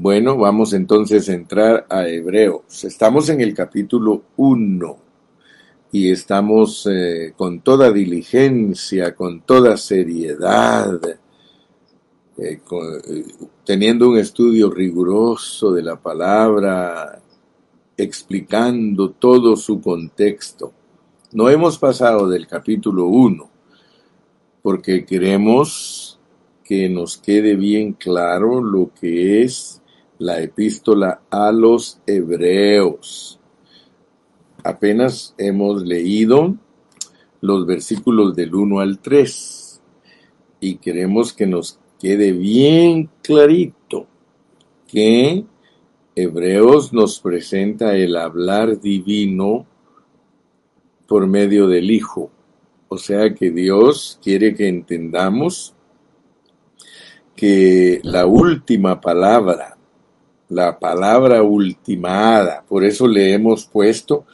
[0.00, 2.84] Bueno, vamos entonces a entrar a Hebreos.
[2.84, 4.96] Estamos en el capítulo 1
[5.90, 11.18] y estamos eh, con toda diligencia, con toda seriedad, eh,
[12.38, 13.24] eh,
[13.64, 17.20] teniendo un estudio riguroso de la palabra,
[17.96, 20.72] explicando todo su contexto.
[21.32, 23.50] No hemos pasado del capítulo 1
[24.62, 26.20] porque queremos
[26.62, 29.77] que nos quede bien claro lo que es
[30.18, 33.38] la epístola a los hebreos.
[34.64, 36.56] Apenas hemos leído
[37.40, 39.80] los versículos del 1 al 3
[40.60, 44.06] y queremos que nos quede bien clarito
[44.86, 45.44] que
[46.14, 49.66] Hebreos nos presenta el hablar divino
[51.06, 52.30] por medio del Hijo.
[52.88, 55.74] O sea que Dios quiere que entendamos
[57.36, 59.77] que la última palabra
[60.48, 62.64] la palabra ultimada.
[62.66, 64.24] Por eso le hemos puesto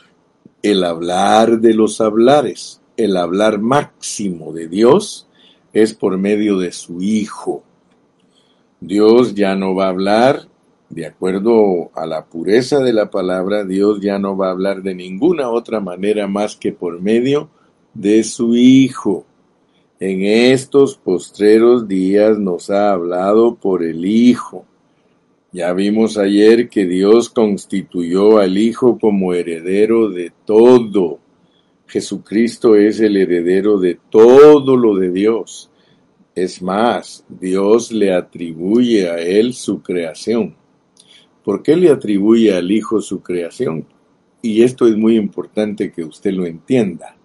[0.63, 2.81] el hablar de los hablares.
[2.97, 5.29] El hablar máximo de Dios
[5.73, 7.65] es por medio de su Hijo.
[8.81, 10.43] Dios ya no va a hablar,
[10.91, 14.95] de acuerdo a la pureza de la palabra, Dios ya no va a hablar de
[14.95, 17.49] ninguna otra manera más que por medio
[17.95, 19.25] de su Hijo.
[19.99, 24.67] En estos postreros días nos ha hablado por el Hijo
[25.55, 31.21] ya vimos ayer que Dios constituyó al Hijo como heredero de todo.
[31.87, 35.71] Jesucristo es el heredero de todo lo de Dios.
[36.35, 40.57] Es más, Dios le atribuye a él su creación.
[41.45, 43.87] ¿Por qué le atribuye al Hijo su creación?
[44.43, 47.17] Y esto es muy importante que usted lo entienda.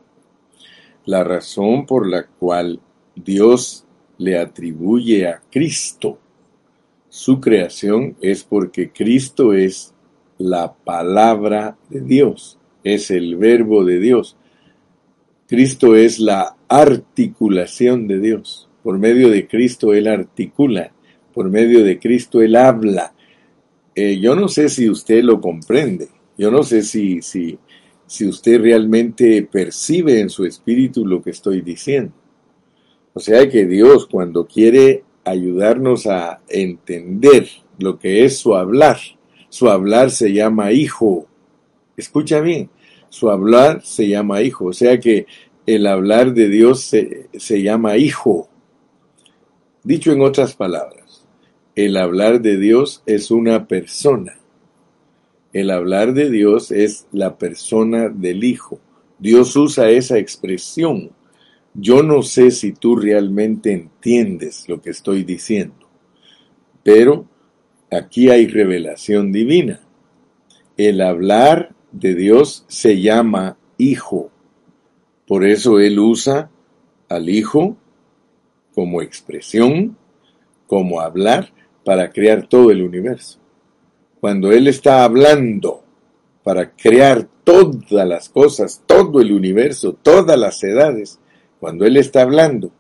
[1.06, 2.80] La razón por la cual
[3.16, 3.86] Dios
[4.20, 6.20] le atribuye a Cristo
[7.10, 9.94] su creación es porque Cristo es
[10.38, 14.38] la palabra de Dios, es el verbo de Dios.
[15.48, 18.70] Cristo es la articulación de Dios.
[18.84, 20.94] Por medio de Cristo Él articula,
[21.34, 23.14] por medio de Cristo Él habla.
[23.96, 26.08] Eh, yo no sé si usted lo comprende,
[26.38, 27.58] yo no sé si, si,
[28.06, 32.14] si usted realmente percibe en su espíritu lo que estoy diciendo.
[33.14, 37.48] O sea que Dios cuando quiere ayudarnos a entender
[37.78, 38.98] lo que es su hablar.
[39.50, 41.28] Su hablar se llama hijo.
[41.98, 42.70] Escucha bien,
[43.10, 44.66] su hablar se llama hijo.
[44.66, 45.26] O sea que
[45.66, 48.50] el hablar de Dios se, se llama hijo.
[49.84, 51.26] Dicho en otras palabras,
[51.76, 54.40] el hablar de Dios es una persona.
[55.54, 58.80] El hablar de Dios es la persona del Hijo.
[59.18, 61.12] Dios usa esa expresión
[61.74, 65.88] yo no sé si tú realmente entiendes lo que estoy diciendo,
[66.84, 67.26] pero
[67.92, 69.82] aquí hay revelación divina.
[70.78, 74.32] El hablar de Dios se llama hijo.
[75.28, 76.50] Por eso Él usa
[77.08, 77.78] al hijo
[78.74, 79.98] como expresión,
[80.68, 81.52] como hablar,
[81.84, 83.40] para crear todo el universo.
[84.20, 85.84] Cuando Él está hablando
[86.44, 91.20] para crear todas las cosas, todo el universo, todas las edades,
[91.60, 92.72] cuando Él está hablando,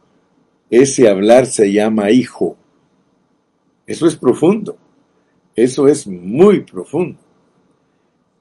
[0.69, 2.55] ese hablar se llama hijo.
[3.85, 4.77] Eso es profundo.
[5.55, 7.17] Eso es muy profundo.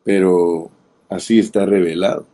[0.05, 0.71] Pero
[1.09, 2.27] así está revelado.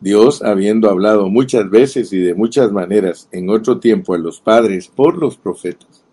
[0.00, 4.88] Dios, habiendo hablado muchas veces y de muchas maneras en otro tiempo a los padres
[4.88, 6.04] por los profetas,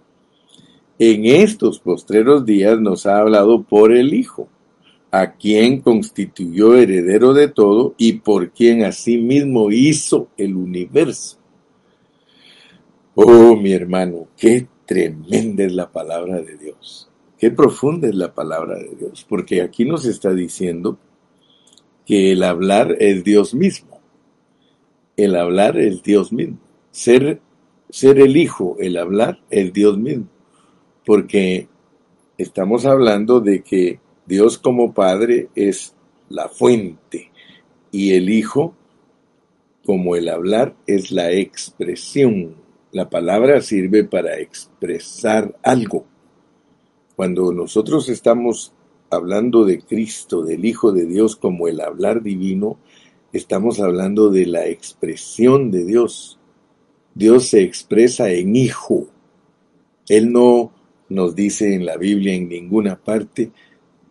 [0.99, 4.47] en estos postreros días nos ha hablado por el Hijo,
[5.13, 11.37] a quien constituyó heredero de todo y por quien asimismo hizo el universo.
[13.13, 17.11] Oh, mi hermano, qué tremenda es la palabra de Dios.
[17.37, 20.97] Qué profunda es la palabra de Dios, porque aquí nos está diciendo
[22.07, 24.01] que el hablar es Dios mismo.
[25.15, 26.57] El hablar es Dios mismo.
[26.89, 27.39] Ser,
[27.87, 30.25] ser el Hijo, el hablar es Dios mismo.
[31.05, 31.67] Porque
[32.35, 35.93] estamos hablando de que Dios como Padre es
[36.29, 37.31] la fuente
[37.91, 38.73] y el Hijo,
[39.85, 42.55] como el hablar, es la expresión.
[42.91, 46.05] La palabra sirve para expresar algo.
[47.15, 48.73] Cuando nosotros estamos
[49.09, 52.79] hablando de Cristo, del Hijo de Dios, como el hablar divino,
[53.33, 56.39] estamos hablando de la expresión de Dios.
[57.13, 59.07] Dios se expresa en Hijo.
[60.07, 60.71] Él no
[61.09, 63.51] nos dice en la Biblia en ninguna parte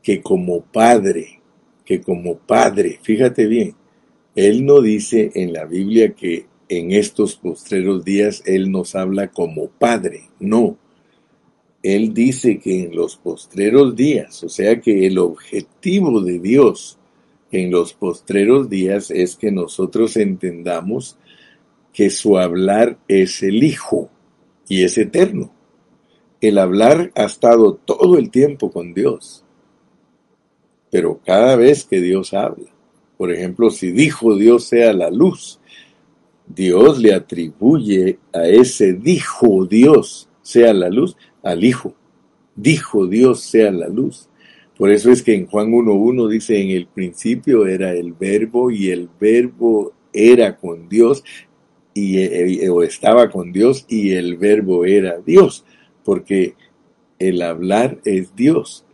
[0.03, 1.41] que como padre,
[1.85, 3.75] que como padre, fíjate bien,
[4.35, 9.69] él no dice en la Biblia que en estos postreros días Él nos habla como
[9.69, 10.79] Padre, no.
[11.83, 16.99] Él dice que en los postreros días, o sea que el objetivo de Dios
[17.51, 21.19] en los postreros días es que nosotros entendamos
[21.93, 24.09] que su hablar es el Hijo
[24.67, 25.53] y es eterno.
[26.41, 29.42] El hablar ha estado todo el tiempo con Dios.
[30.93, 32.71] Pero cada vez que Dios habla,
[33.17, 35.59] por ejemplo, si dijo Dios sea la luz,
[36.47, 41.95] Dios le atribuye a ese dijo Dios sea la luz al Hijo.
[42.55, 44.29] Dijo Dios sea la luz.
[44.77, 48.91] Por eso es que en Juan 1.1 dice, en el principio era el verbo y
[48.91, 51.25] el verbo era con Dios
[51.95, 55.65] y, eh, o estaba con Dios y el verbo era Dios,
[56.05, 56.55] porque
[57.19, 58.85] el hablar es Dios.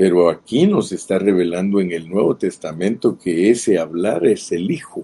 [0.00, 5.00] Pero aquí nos está revelando en el Nuevo Testamento que ese hablar es el Hijo.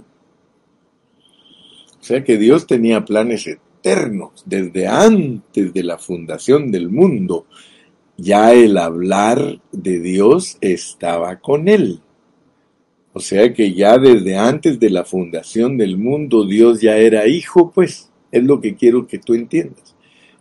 [2.00, 7.44] O sea que Dios tenía planes eternos desde antes de la fundación del mundo
[8.16, 12.00] ya el hablar de Dios estaba con él.
[13.12, 17.70] O sea que ya desde antes de la fundación del mundo Dios ya era hijo,
[17.70, 19.94] pues es lo que quiero que tú entiendas.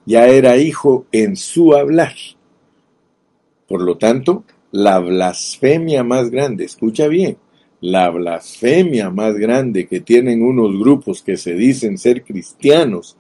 [0.05, 2.13] Ya era hijo en su hablar.
[3.67, 7.37] Por lo tanto, la blasfemia más grande, escucha bien,
[7.81, 13.17] la blasfemia más grande que tienen unos grupos que se dicen ser cristianos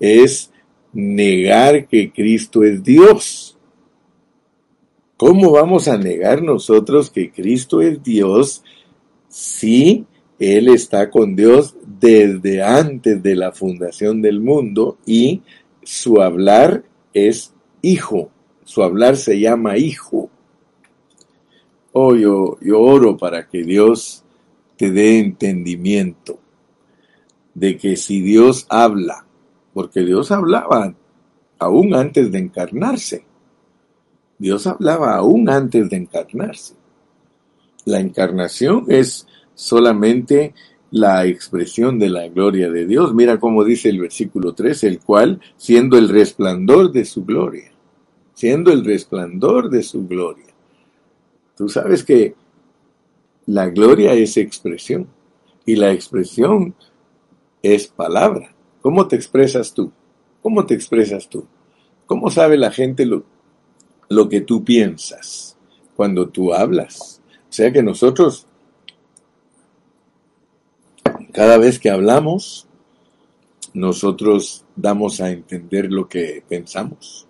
[0.00, 0.50] es
[0.92, 3.56] negar que Cristo es Dios.
[5.16, 8.62] ¿Cómo vamos a negar nosotros que Cristo es Dios
[9.28, 10.06] si
[10.38, 15.42] Él está con Dios desde antes de la fundación del mundo y
[15.82, 17.52] su hablar es
[17.82, 18.30] hijo?
[18.68, 20.28] Su hablar se llama hijo.
[21.92, 24.24] Oh, yo, oro para que Dios
[24.76, 26.38] te dé entendimiento
[27.54, 29.24] de que si Dios habla,
[29.72, 30.94] porque Dios hablaba
[31.58, 33.24] aún antes de encarnarse,
[34.36, 36.74] Dios hablaba aún antes de encarnarse.
[37.86, 40.52] La encarnación es solamente
[40.90, 43.14] la expresión de la gloria de Dios.
[43.14, 47.72] Mira cómo dice el versículo 3, el cual, siendo el resplandor de su gloria,
[48.38, 50.46] siendo el resplandor de su gloria.
[51.56, 52.36] Tú sabes que
[53.46, 55.08] la gloria es expresión
[55.66, 56.72] y la expresión
[57.64, 58.54] es palabra.
[58.80, 59.90] ¿Cómo te expresas tú?
[60.40, 61.48] ¿Cómo te expresas tú?
[62.06, 63.24] ¿Cómo sabe la gente lo,
[64.08, 65.56] lo que tú piensas
[65.96, 67.20] cuando tú hablas.
[67.50, 68.46] O sea que nosotros,
[71.32, 72.68] cada vez que hablamos,
[73.74, 77.27] nosotros damos a entender lo que pensamos.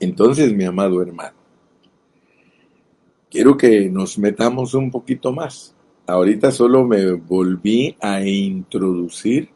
[0.00, 1.36] Entonces, mi amado hermano,
[3.30, 5.74] quiero que nos metamos un poquito más.
[6.06, 9.50] Ahorita solo me volví a introducir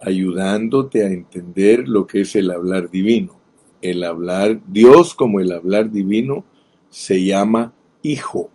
[0.00, 3.42] ayudándote a entender lo que es el hablar divino
[3.82, 6.44] el hablar, Dios como el hablar divino,
[6.88, 8.48] se llama hijo.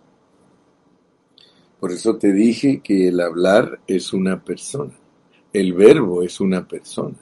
[1.78, 4.94] Por eso te dije que el hablar es una persona,
[5.52, 7.18] el verbo es una persona,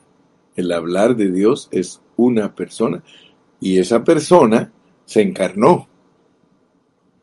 [0.54, 3.02] el hablar de Dios es una persona
[3.74, 4.72] y esa persona
[5.04, 5.88] se encarnó.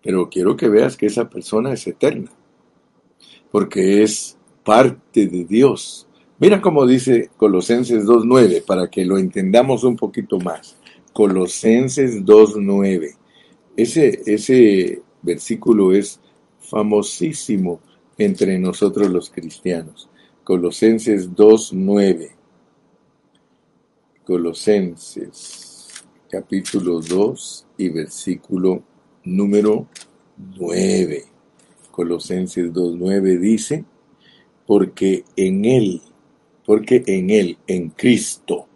[0.02, 2.32] Pero quiero que veas que esa persona es eterna,
[3.52, 6.08] porque es parte de Dios,
[6.44, 10.76] Mira cómo dice Colosenses 2.9, para que lo entendamos un poquito más.
[11.14, 13.16] Colosenses 2.9.
[13.78, 16.20] Ese, ese versículo es
[16.60, 17.80] famosísimo
[18.18, 20.10] entre nosotros los cristianos.
[20.44, 22.32] Colosenses 2.9.
[24.26, 25.73] Colosenses
[26.34, 28.82] capítulo 2 y versículo
[29.24, 29.86] número
[30.58, 31.26] 9.
[31.92, 33.86] Colosenses 2.9 dice,
[34.66, 36.02] porque en él
[36.66, 38.68] porque en Él, en Cristo,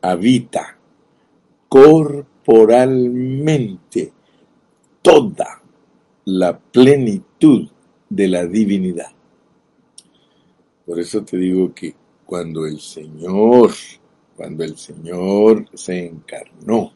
[0.00, 0.78] habita
[1.68, 4.12] corporalmente
[5.02, 5.62] toda
[6.24, 7.68] la plenitud
[8.08, 9.10] de la divinidad.
[10.84, 13.72] Por eso te digo que cuando el Señor,
[14.36, 16.92] cuando el Señor se encarnó,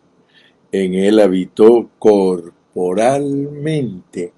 [0.71, 4.33] en Él habitó corporalmente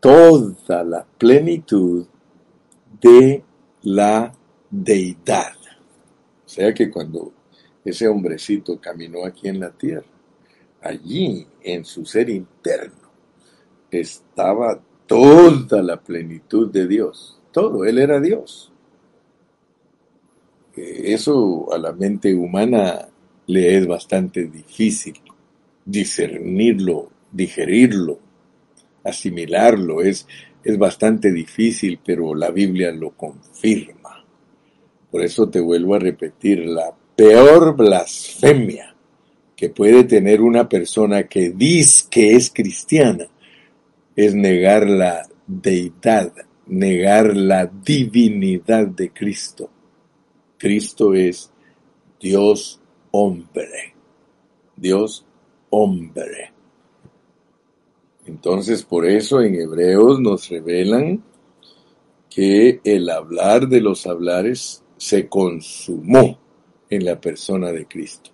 [0.00, 2.06] toda la plenitud
[3.00, 3.42] de
[3.82, 4.32] la
[4.70, 5.54] deidad.
[6.44, 7.32] O sea que cuando
[7.84, 10.06] ese hombrecito caminó aquí en la tierra,
[10.82, 13.06] allí en su ser interno
[13.90, 17.40] estaba toda la plenitud de Dios.
[17.52, 18.72] Todo, Él era Dios.
[20.76, 23.08] Eso a la mente humana
[23.46, 25.14] le es bastante difícil
[25.86, 28.18] discernirlo, digerirlo,
[29.04, 30.02] asimilarlo.
[30.02, 30.26] Es,
[30.62, 34.24] es bastante difícil, pero la Biblia lo confirma.
[35.10, 38.94] Por eso te vuelvo a repetir, la peor blasfemia
[39.54, 43.26] que puede tener una persona que dice que es cristiana
[44.14, 46.32] es negar la deidad,
[46.66, 49.70] negar la divinidad de Cristo.
[50.58, 51.50] Cristo es
[52.20, 53.94] Dios hombre,
[54.76, 55.26] Dios
[55.70, 56.52] hombre.
[58.26, 61.22] Entonces, por eso en Hebreos nos revelan
[62.28, 66.38] que el hablar de los hablares se consumó
[66.90, 68.30] en la persona de Cristo.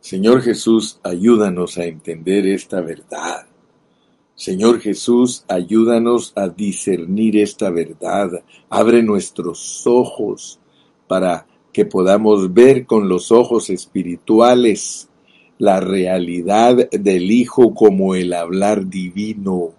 [0.00, 3.46] Señor Jesús, ayúdanos a entender esta verdad.
[4.34, 8.42] Señor Jesús, ayúdanos a discernir esta verdad.
[8.70, 10.59] Abre nuestros ojos
[11.10, 15.08] para que podamos ver con los ojos espirituales
[15.58, 19.72] la realidad del Hijo como el hablar divino.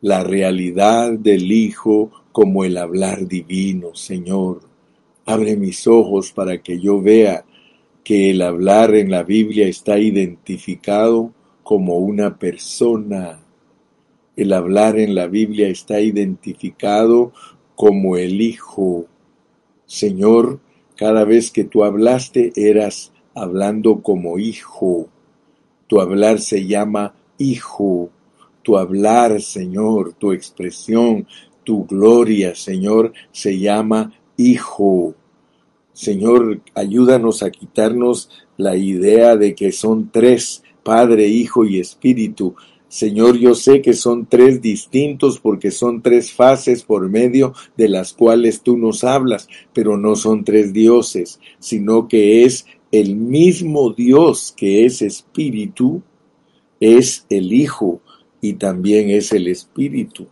[0.00, 4.60] La realidad del Hijo como el hablar divino, Señor.
[5.26, 7.44] Abre mis ojos para que yo vea
[8.04, 11.32] que el hablar en la Biblia está identificado
[11.64, 13.40] como una persona.
[14.36, 17.32] El hablar en la Biblia está identificado
[17.74, 19.06] como el Hijo.
[19.90, 20.60] Señor,
[20.94, 25.08] cada vez que tú hablaste eras hablando como hijo.
[25.88, 28.08] Tu hablar se llama hijo.
[28.62, 31.26] Tu hablar, Señor, tu expresión,
[31.64, 35.16] tu gloria, Señor, se llama hijo.
[35.92, 42.54] Señor, ayúdanos a quitarnos la idea de que son tres, Padre, Hijo y Espíritu.
[42.90, 48.12] Señor, yo sé que son tres distintos porque son tres fases por medio de las
[48.12, 54.52] cuales tú nos hablas, pero no son tres dioses, sino que es el mismo Dios
[54.56, 56.02] que es Espíritu,
[56.80, 58.00] es el Hijo
[58.40, 60.26] y también es el Espíritu.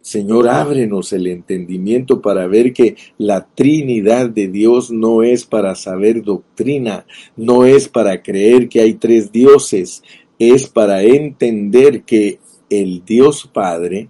[0.00, 6.22] Señor, ábrenos el entendimiento para ver que la Trinidad de Dios no es para saber
[6.22, 10.02] doctrina, no es para creer que hay tres dioses,
[10.38, 12.38] es para entender que
[12.68, 14.08] el Dios Padre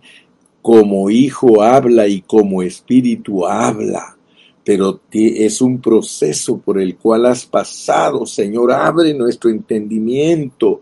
[0.62, 4.16] como Hijo habla y como Espíritu habla.
[4.64, 10.80] Pero es un proceso por el cual has pasado, Señor, abre nuestro entendimiento,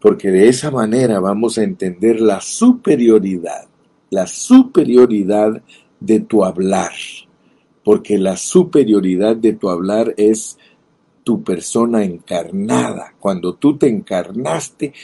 [0.00, 3.68] porque de esa manera vamos a entender la superioridad
[4.10, 5.62] la superioridad
[6.00, 6.92] de tu hablar,
[7.84, 10.58] porque la superioridad de tu hablar es
[11.28, 13.12] tu persona encarnada.
[13.20, 14.94] Cuando tú te encarnaste,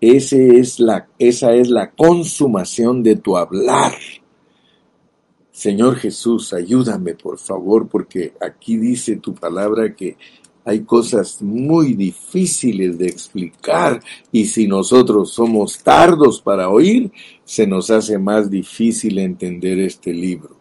[0.00, 3.92] es la, esa es la consumación de tu hablar.
[5.50, 10.16] Señor Jesús, ayúdame por favor, porque aquí dice tu palabra que
[10.64, 17.10] hay cosas muy difíciles de explicar y si nosotros somos tardos para oír,
[17.44, 20.54] se nos hace más difícil entender este libro.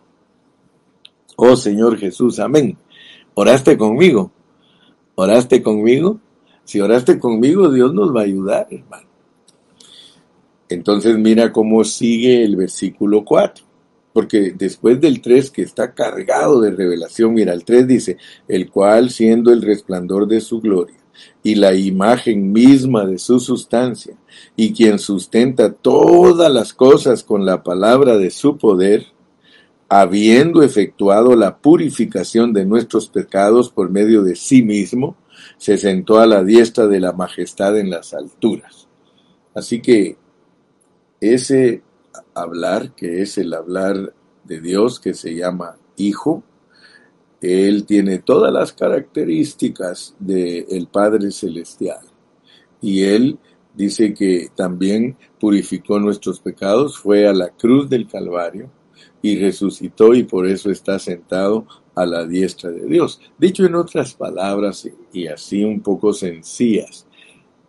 [1.35, 2.75] Oh Señor Jesús, amén.
[3.35, 4.31] ¿Oraste conmigo?
[5.15, 6.19] ¿Oraste conmigo?
[6.63, 9.07] Si oraste conmigo, Dios nos va a ayudar, hermano.
[10.69, 13.71] Entonces mira cómo sigue el versículo 4
[14.13, 19.09] porque después del 3 que está cargado de revelación, mira, el 3 dice, el cual
[19.09, 20.97] siendo el resplandor de su gloria
[21.43, 24.17] y la imagen misma de su sustancia,
[24.55, 29.05] y quien sustenta todas las cosas con la palabra de su poder,
[29.93, 35.17] habiendo efectuado la purificación de nuestros pecados por medio de sí mismo,
[35.57, 38.87] se sentó a la diestra de la majestad en las alturas.
[39.53, 40.15] Así que
[41.19, 41.83] ese
[42.33, 44.13] hablar, que es el hablar
[44.45, 46.41] de Dios, que se llama Hijo.
[47.41, 51.99] Él tiene todas las características del Padre Celestial.
[52.79, 53.39] Y Él
[53.73, 58.71] dice que también purificó nuestros pecados, fue a la cruz del Calvario
[59.21, 63.19] y resucitó y por eso está sentado a la diestra de Dios.
[63.37, 67.05] Dicho en otras palabras y así un poco sencillas,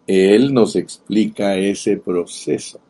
[0.06, 2.80] Él nos explica ese proceso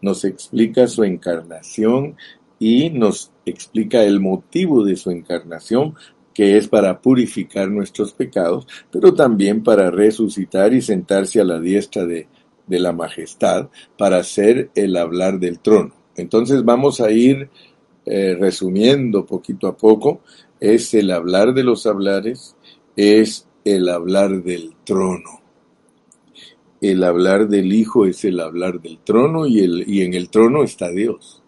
[0.00, 2.16] nos explica su encarnación
[2.58, 5.94] y nos explica el motivo de su encarnación,
[6.34, 12.04] que es para purificar nuestros pecados, pero también para resucitar y sentarse a la diestra
[12.06, 12.28] de,
[12.68, 13.68] la majestad,
[13.98, 15.92] para hacer el hablar del trono.
[16.14, 17.50] Entonces vamos a ir
[18.10, 20.20] eh, resumiendo poquito a poco,
[20.58, 22.56] es el hablar de los hablares,
[22.96, 25.40] es el hablar del trono
[26.80, 30.62] el hablar del Hijo es el hablar del trono y, el, y en el trono
[30.62, 31.42] está Dios.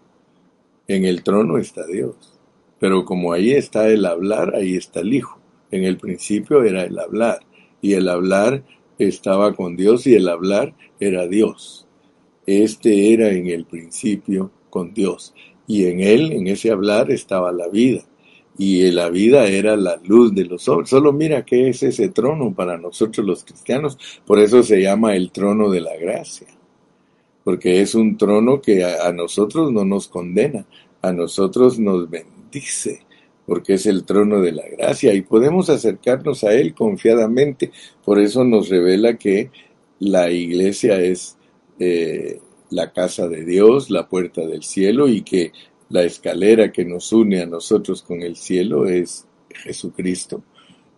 [0.89, 2.39] En el trono está Dios.
[2.79, 5.39] Pero como ahí está el hablar, ahí está el Hijo.
[5.71, 7.41] En el principio era el hablar
[7.81, 8.63] y el hablar
[8.99, 11.87] estaba con Dios y el hablar era Dios.
[12.45, 15.35] Este era en el principio con Dios
[15.73, 18.05] y en él, en ese hablar, estaba la vida
[18.59, 20.91] y la vida era la luz de los hombres.
[20.91, 23.97] Solo mira qué es ese trono para nosotros los cristianos.
[24.27, 26.49] Por eso se llama el trono de la gracia.
[27.43, 30.67] Porque es un trono que a, nosotros no nos condena,
[31.01, 33.07] a nosotros nos bendice,
[33.47, 37.73] porque es el trono de la gracia y podemos acercarnos a Él confiadamente.
[38.05, 39.51] Por eso nos revela que
[40.01, 41.39] la iglesia es
[41.79, 42.41] eh,
[42.73, 45.53] la casa de Dios, la puerta del cielo y que
[45.89, 50.43] la escalera que nos une a nosotros con el cielo es Jesucristo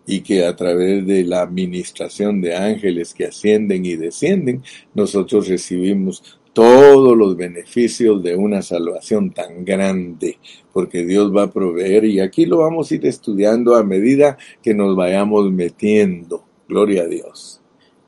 [0.06, 4.62] y que a través de la administración de ángeles que ascienden y descienden,
[4.94, 10.38] nosotros recibimos todos los beneficios de una salvación tan grande,
[10.72, 14.72] porque Dios va a proveer y aquí lo vamos a ir estudiando a medida que
[14.72, 16.44] nos vayamos metiendo.
[16.68, 17.60] Gloria a Dios.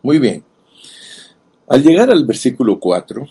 [0.03, 0.45] Muy bien.
[1.67, 3.27] Al llegar al versículo 4,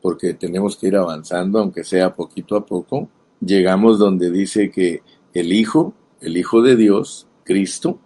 [0.00, 3.08] porque tenemos que ir avanzando, aunque sea poquito a poco,
[3.40, 5.02] llegamos donde dice que
[5.34, 7.98] el Hijo, el Hijo de Dios, Cristo,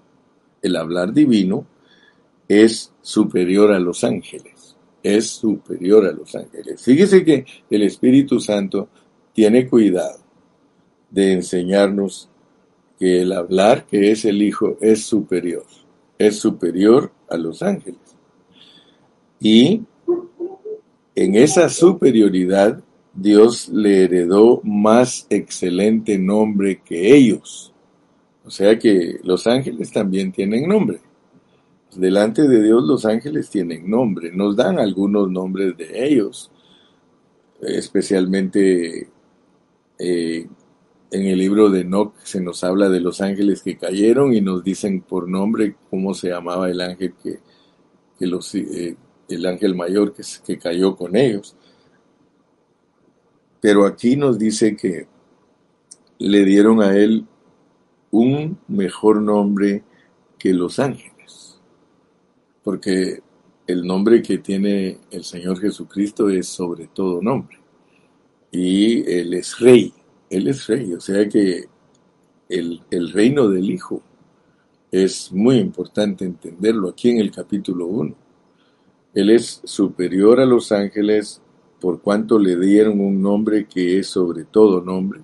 [0.63, 1.67] el hablar divino,
[2.49, 6.83] es superior a los ángeles, es superior a los ángeles.
[6.83, 8.89] Fíjese que el Espíritu Santo
[9.33, 10.21] tiene cuidado
[11.11, 12.29] de enseñarnos
[12.99, 15.65] que el hablar, que es el Hijo, es superior,
[16.19, 18.01] es superior a los ángeles.
[19.41, 19.83] Y
[21.15, 22.83] en esa superioridad,
[23.15, 27.73] Dios le heredó más excelente nombre que ellos.
[28.45, 31.01] O sea que los ángeles también tienen nombre.
[31.95, 34.33] Delante de Dios los ángeles tienen nombre.
[34.33, 36.51] Nos dan algunos nombres de ellos.
[37.61, 39.09] Especialmente
[39.99, 40.47] eh,
[41.11, 44.65] en el libro de Enoch se nos habla de los ángeles que cayeron y nos
[44.65, 47.39] dicen por nombre cómo se llamaba el ángel que,
[48.27, 48.97] los, eh,
[49.29, 51.57] el ángel mayor que, que cayó con ellos.
[53.61, 55.07] Pero aquí nos dice que
[56.19, 57.27] le dieron a él
[58.11, 59.83] un mejor nombre
[60.39, 61.61] que los ángeles,
[62.63, 63.23] porque
[63.67, 67.59] el nombre que tiene el Señor Jesucristo es sobre todo nombre,
[68.53, 69.93] y Él es rey,
[70.31, 71.65] Él es rey, o sea que
[72.49, 74.01] el, el reino del Hijo
[74.93, 78.24] es muy importante entenderlo aquí en el capítulo 1.
[79.15, 81.41] Él es superior a los ángeles
[81.81, 85.21] por cuanto le dieron un nombre que es sobre todo nombre.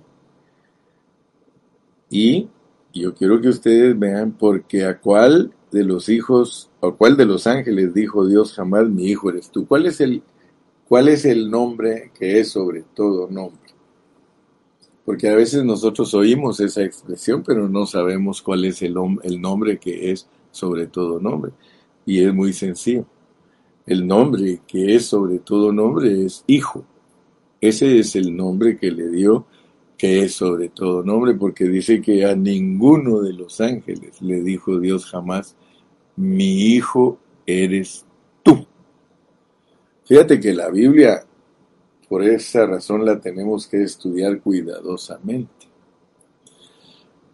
[2.09, 2.49] Y
[2.93, 7.47] yo quiero que ustedes vean porque a cuál de los hijos, a cuál de los
[7.47, 9.65] ángeles dijo Dios jamás mi hijo eres tú.
[9.65, 10.21] ¿Cuál es el,
[10.87, 13.59] cuál es el nombre que es sobre todo nombre?
[15.05, 19.79] Porque a veces nosotros oímos esa expresión, pero no sabemos cuál es el, el nombre
[19.79, 21.51] que es sobre todo nombre.
[22.05, 23.05] Y es muy sencillo.
[23.85, 26.85] El nombre que es sobre todo nombre es Hijo.
[27.59, 29.45] Ese es el nombre que le dio,
[29.97, 34.79] que es sobre todo nombre, porque dice que a ninguno de los ángeles le dijo
[34.79, 35.55] Dios jamás,
[36.15, 38.05] mi Hijo eres
[38.43, 38.65] tú.
[40.05, 41.25] Fíjate que la Biblia,
[42.07, 45.70] por esa razón la tenemos que estudiar cuidadosamente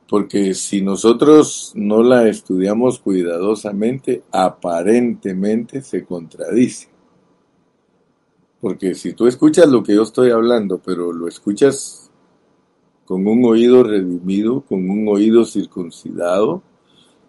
[0.10, 6.90] porque si nosotros no la estudiamos cuidadosamente, aparentemente se contradice.
[8.62, 12.10] Porque si tú escuchas lo que yo estoy hablando, pero lo escuchas
[13.06, 16.64] con un oído redimido, con un oído circuncidado,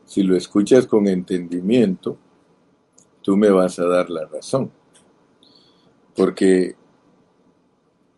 [0.04, 2.16] si lo escuchas con entendimiento,
[3.22, 4.70] tú me vas a dar la razón.
[6.16, 6.76] Porque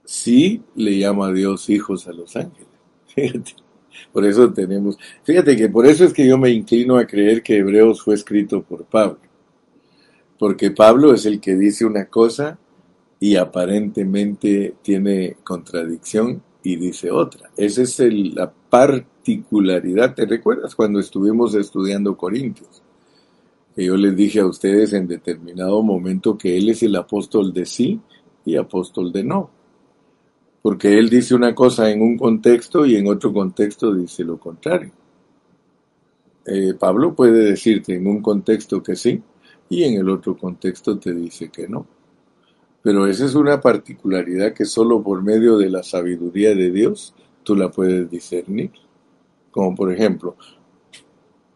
[0.05, 2.69] sí le llama a Dios hijos a los ángeles.
[4.13, 7.59] Por eso tenemos, fíjate que por eso es que yo me inclino a creer que
[7.59, 9.19] Hebreos fue escrito por Pablo.
[10.39, 12.59] Porque Pablo es el que dice una cosa
[13.19, 17.51] y aparentemente tiene contradicción y dice otra.
[17.57, 20.15] Esa es la particularidad.
[20.15, 22.83] ¿Te recuerdas cuando estuvimos estudiando Corintios?
[23.75, 27.67] Que yo les dije a ustedes en determinado momento que él es el apóstol de
[27.67, 28.01] sí
[28.45, 29.60] y apóstol de no
[30.63, 34.93] porque él dice una cosa en un contexto y en otro contexto dice lo contrario.
[36.47, 39.23] Eh, Pablo puede decirte en un contexto que sí
[39.69, 41.87] y en el otro contexto te dice que no.
[42.83, 47.55] Pero esa es una particularidad que solo por medio de la sabiduría de Dios tú
[47.55, 48.73] la puedes discernir.
[49.51, 50.37] Como por ejemplo,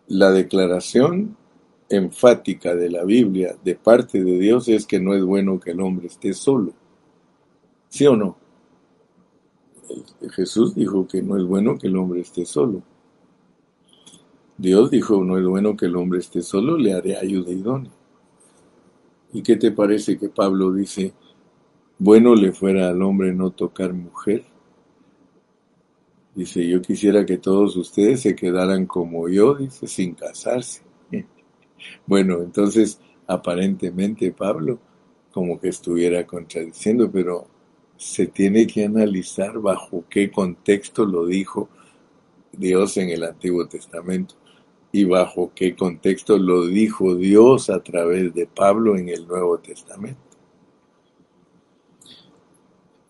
[0.09, 1.37] la declaración
[1.89, 5.81] enfática de la Biblia de parte de Dios es que no es bueno que el
[5.81, 6.73] hombre esté solo.
[7.89, 8.44] ¿Sí o no?
[10.31, 12.83] Jesús dijo que no es bueno que el hombre esté solo.
[14.57, 17.93] Dios dijo, no es bueno que el hombre esté solo, le haré ayuda idónea.
[19.33, 21.13] ¿Y qué te parece que Pablo dice,
[21.99, 24.45] bueno le fuera al hombre no tocar mujer?
[26.35, 30.83] Dice, yo quisiera que todos ustedes se quedaran como yo, dice, sin casarse.
[32.07, 34.79] Bueno, entonces aparentemente Pablo
[35.33, 37.47] como que estuviera contradiciendo, pero
[37.97, 41.69] se tiene que analizar bajo qué contexto lo dijo
[42.53, 44.35] Dios en el Antiguo Testamento
[44.93, 50.21] y bajo qué contexto lo dijo Dios a través de Pablo en el Nuevo Testamento.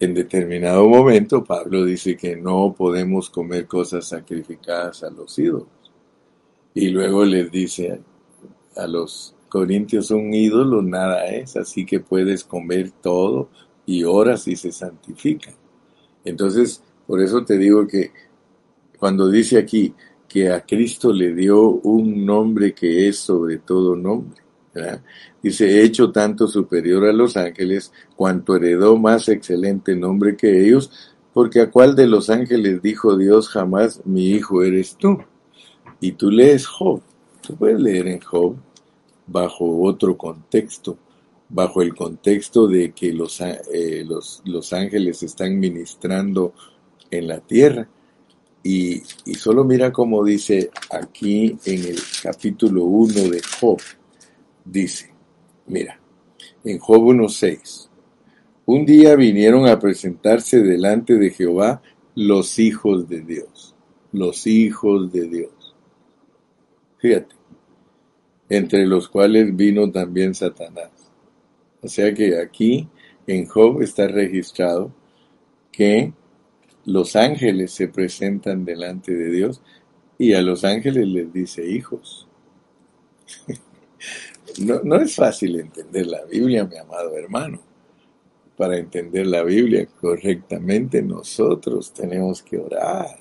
[0.01, 5.69] En determinado momento Pablo dice que no podemos comer cosas sacrificadas a los ídolos.
[6.75, 8.01] Y luego les dice
[8.77, 13.49] a los corintios un ídolo nada es, así que puedes comer todo
[13.87, 15.55] y horas y se santifican.
[16.25, 18.13] Entonces, por eso te digo que
[18.99, 19.95] cuando dice aquí
[20.29, 24.43] que a Cristo le dio un nombre que es sobre todo nombre,
[25.43, 31.61] dice, hecho tanto superior a los ángeles, cuanto heredó más excelente nombre que ellos, porque
[31.61, 35.19] a cuál de los ángeles dijo Dios jamás, mi hijo eres tú.
[36.01, 37.03] Y tú lees Job,
[37.41, 38.57] tú puedes leer en Job
[39.27, 40.99] bajo otro contexto,
[41.55, 46.53] bajo el contexto de que los, eh, los, los ángeles están ministrando
[47.13, 47.89] en la tierra.
[48.65, 53.79] Y, y, solo mira cómo dice aquí en el capítulo 1 de Job.
[54.65, 55.13] Dice,
[55.67, 56.01] mira,
[56.65, 57.89] en Job 1.6,
[58.67, 61.83] un día vinieron a presentarse delante de Jehová
[62.17, 63.77] los hijos de Dios,
[64.11, 65.77] los hijos de Dios.
[66.99, 67.37] Fíjate,
[68.49, 70.94] entre los cuales vino también Satanás.
[71.85, 72.89] O sea que aquí
[73.27, 74.91] en Job está registrado
[75.71, 76.15] que
[76.87, 79.61] los ángeles se presentan delante de Dios
[80.17, 82.27] y a los ángeles les dice hijos.
[84.59, 87.61] No, no es fácil entender la Biblia, mi amado hermano.
[88.57, 93.19] Para entender la Biblia correctamente nosotros tenemos que orar,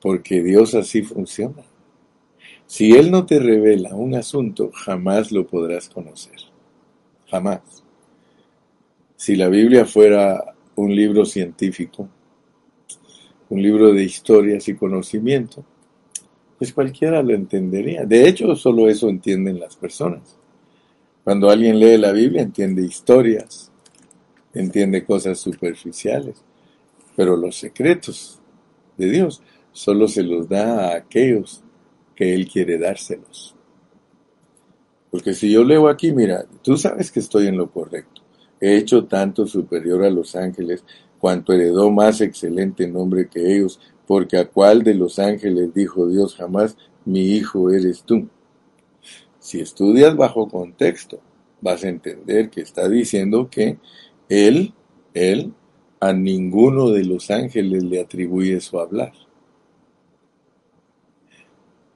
[0.00, 1.62] porque Dios así funciona.
[2.66, 6.45] Si Él no te revela un asunto, jamás lo podrás conocer.
[7.30, 7.84] Jamás.
[9.16, 12.08] Si la Biblia fuera un libro científico,
[13.48, 15.64] un libro de historias y conocimiento,
[16.58, 18.04] pues cualquiera lo entendería.
[18.04, 20.36] De hecho, solo eso entienden las personas.
[21.24, 23.72] Cuando alguien lee la Biblia, entiende historias,
[24.54, 26.44] entiende cosas superficiales,
[27.16, 28.38] pero los secretos
[28.96, 31.64] de Dios solo se los da a aquellos
[32.14, 33.55] que Él quiere dárselos.
[35.16, 38.20] Porque si yo leo aquí, mira, tú sabes que estoy en lo correcto.
[38.60, 40.84] He hecho tanto superior a los ángeles,
[41.18, 46.34] cuanto heredó más excelente nombre que ellos, porque a cuál de los ángeles dijo Dios
[46.34, 46.76] jamás,
[47.06, 48.28] mi hijo eres tú.
[49.38, 51.18] Si estudias bajo contexto,
[51.62, 53.78] vas a entender que está diciendo que
[54.28, 54.74] él,
[55.14, 55.54] él,
[55.98, 59.14] a ninguno de los ángeles le atribuye su hablar.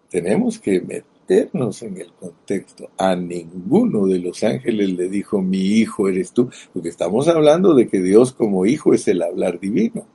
[0.09, 0.81] Tenemos que
[1.31, 2.91] en el contexto.
[2.99, 7.89] A ninguno de los ángeles le dijo, mi hijo eres tú, porque estamos hablando de
[7.89, 10.07] que Dios como hijo es el hablar divino.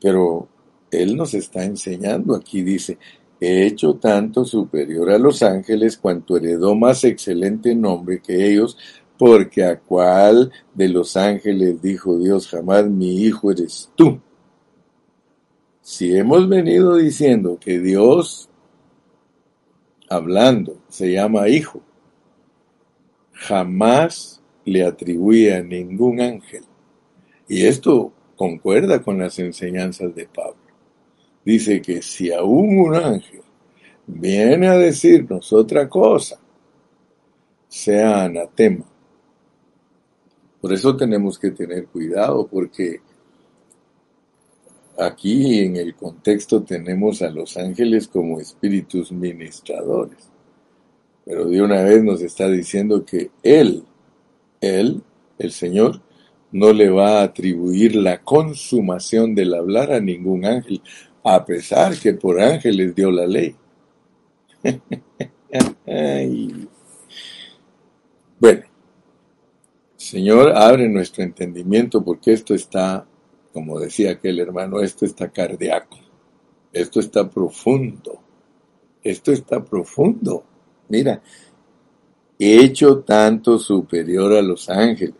[0.00, 0.48] Pero
[0.90, 2.98] Él nos está enseñando, aquí dice,
[3.40, 8.76] he hecho tanto superior a los ángeles cuanto heredó más excelente nombre que ellos,
[9.16, 14.18] porque a cuál de los ángeles dijo Dios jamás, mi hijo eres tú.
[15.80, 18.49] Si hemos venido diciendo que Dios,
[20.10, 21.80] hablando, se llama hijo,
[23.32, 26.64] jamás le atribuye a ningún ángel.
[27.48, 30.56] Y esto concuerda con las enseñanzas de Pablo.
[31.44, 33.42] Dice que si aún un ángel
[34.06, 36.38] viene a decirnos otra cosa,
[37.68, 38.84] sea anatema.
[40.60, 43.00] Por eso tenemos que tener cuidado, porque
[45.00, 50.30] aquí en el contexto tenemos a los ángeles como espíritus ministradores.
[51.24, 53.84] Pero de una vez nos está diciendo que Él,
[54.60, 55.02] Él,
[55.38, 56.00] el Señor,
[56.52, 60.82] no le va a atribuir la consumación del hablar a ningún ángel,
[61.22, 63.54] a pesar que por ángeles dio la ley.
[68.38, 68.62] bueno,
[69.96, 73.06] Señor, abre nuestro entendimiento porque esto está,
[73.52, 75.98] como decía aquel hermano, esto está cardíaco,
[76.72, 78.20] esto está profundo,
[79.02, 80.44] esto está profundo.
[80.88, 81.22] Mira,
[82.38, 85.14] hecho tanto superior a los ángeles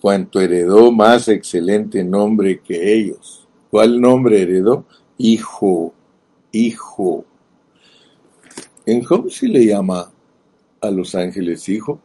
[0.00, 3.46] cuanto heredó más excelente nombre que ellos.
[3.70, 4.84] ¿Cuál nombre heredó?
[5.16, 5.94] Hijo,
[6.50, 7.24] hijo.
[8.84, 10.10] En Job sí le llama
[10.80, 12.00] a los ángeles hijo,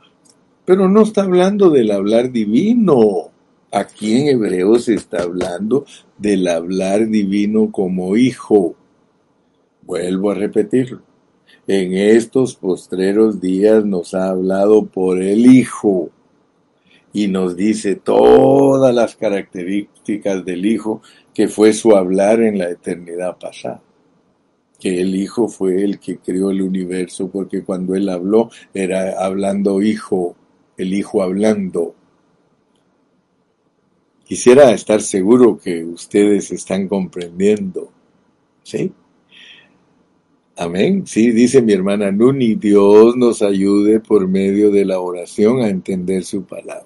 [0.63, 3.32] pero no está hablando del hablar divino.
[3.71, 5.86] Aquí en Hebreos se está hablando
[6.17, 8.75] del hablar divino como hijo.
[9.82, 11.01] Vuelvo a repetirlo.
[11.67, 16.12] En estos postreros días nos ha hablado por el Hijo
[17.12, 21.01] y nos dice todas las características del Hijo
[21.34, 23.82] que fue su hablar en la eternidad pasada.
[24.80, 29.82] Que el Hijo fue el que creó el universo, porque cuando Él habló era hablando
[29.82, 30.38] Hijo,
[30.77, 31.95] el Hijo hablando.
[34.27, 37.89] Quisiera estar seguro que ustedes están comprendiendo.
[38.61, 38.91] ¿Sí?
[40.57, 41.07] Amén.
[41.07, 46.25] Sí, dice mi hermana Nuni, Dios nos ayude por medio de la oración a entender
[46.25, 46.85] su palabra.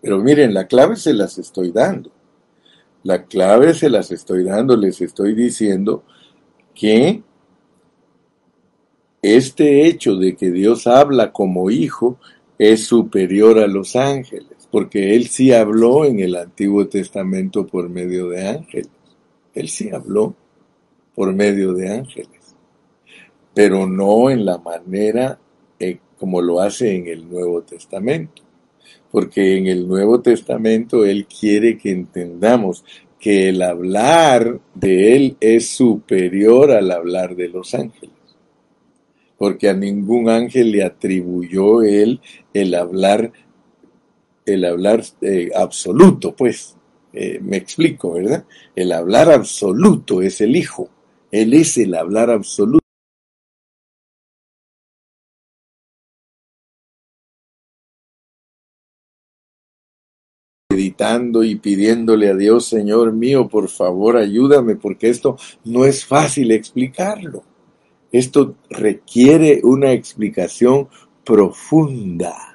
[0.00, 2.10] Pero miren, la clave se las estoy dando.
[3.04, 6.02] La clave se las estoy dando, les estoy diciendo
[6.74, 7.22] que
[9.22, 12.18] este hecho de que Dios habla como hijo
[12.58, 18.28] es superior a los ángeles, porque Él sí habló en el Antiguo Testamento por medio
[18.28, 18.90] de ángeles.
[19.54, 20.34] Él sí habló
[21.14, 22.56] por medio de ángeles,
[23.54, 25.38] pero no en la manera
[25.78, 28.42] eh, como lo hace en el Nuevo Testamento
[29.12, 32.82] porque en el Nuevo Testamento Él quiere que entendamos
[33.20, 38.16] que el hablar de Él es superior al hablar de los ángeles,
[39.38, 42.20] porque a ningún ángel le atribuyó Él
[42.54, 43.32] el hablar,
[44.44, 46.76] el hablar eh, absoluto, pues,
[47.12, 48.44] eh, me explico, ¿verdad?
[48.74, 50.88] El hablar absoluto es el Hijo,
[51.30, 52.82] Él es el hablar absoluto.
[60.72, 66.50] meditando y pidiéndole a Dios, Señor mío, por favor, ayúdame, porque esto no es fácil
[66.50, 67.44] explicarlo.
[68.10, 70.88] Esto requiere una explicación
[71.24, 72.52] profunda.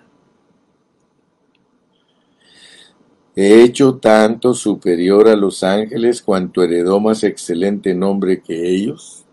[3.26, 9.25] He hecho tanto superior a los ángeles cuanto heredó más excelente nombre que ellos.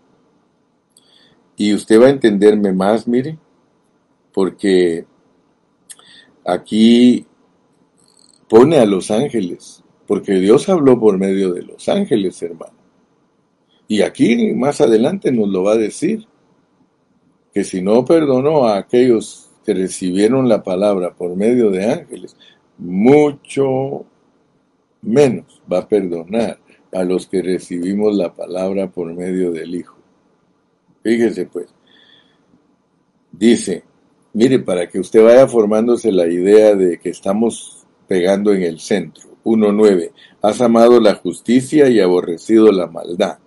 [1.57, 3.39] Y usted va a entenderme más, mire,
[4.31, 5.05] porque
[6.45, 7.25] aquí
[8.47, 12.75] pone a los ángeles, porque Dios habló por medio de los ángeles, hermano.
[13.87, 16.27] Y aquí más adelante nos lo va a decir,
[17.55, 22.35] que si no perdonó a aquellos que recibieron la palabra por medio de ángeles,
[22.77, 24.05] mucho
[25.01, 26.59] menos va a perdonar
[26.91, 29.97] a los que recibimos la palabra por medio del Hijo.
[31.03, 31.67] Fíjese pues,
[33.31, 33.83] dice,
[34.33, 39.35] mire, para que usted vaya formándose la idea de que estamos pegando en el centro.
[39.43, 40.11] 1.9.
[40.41, 43.37] Has amado la justicia y aborrecido la maldad,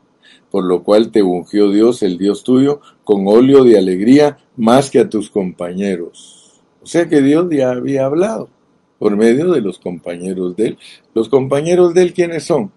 [0.48, 5.00] por lo cual te ungió Dios, el Dios tuyo, con óleo de alegría más que
[5.00, 6.60] a tus compañeros.
[6.82, 8.48] O sea que Dios ya había hablado
[8.98, 10.78] por medio de los compañeros de él.
[11.14, 12.72] ¿Los compañeros de él quiénes son?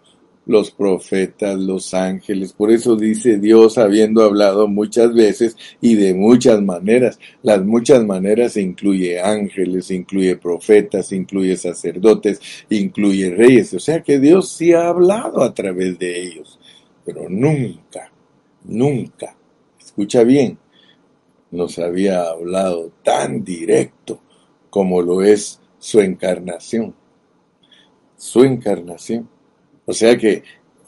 [0.46, 2.54] los profetas, los ángeles.
[2.54, 7.20] Por eso dice Dios habiendo hablado muchas veces y de muchas maneras.
[7.44, 13.74] Las muchas maneras incluye ángeles, incluye profetas, incluye sacerdotes, incluye reyes.
[13.74, 16.60] O sea que Dios sí ha hablado a través de ellos.
[17.06, 18.12] Pero nunca,
[18.64, 19.36] nunca,
[19.80, 20.58] escucha bien,
[21.50, 24.22] nos había hablado tan directo
[24.70, 26.94] como lo es su encarnación.
[28.16, 29.28] Su encarnación.
[29.86, 30.44] O sea que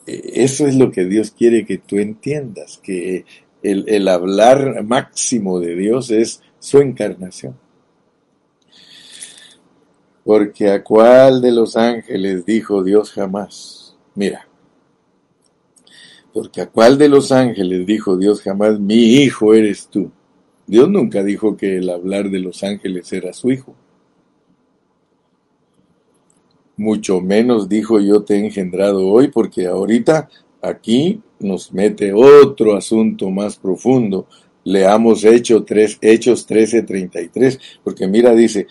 [0.05, 3.25] eh, eso es lo que Dios quiere que tú entiendas, que
[3.63, 7.57] el, el hablar máximo de Dios es su encarnación.
[10.23, 14.47] Porque a cuál de los ángeles dijo Dios jamás, mira,
[16.31, 20.11] porque a cuál de los ángeles dijo Dios jamás, mi hijo eres tú.
[20.67, 23.75] Dios nunca dijo que el hablar de los ángeles era su hijo
[26.77, 30.29] mucho menos dijo yo te he engendrado hoy, porque ahorita
[30.61, 34.27] aquí nos mete otro asunto más profundo.
[34.63, 38.67] Leamos Hechos, 3, Hechos 13:33, porque mira, dice,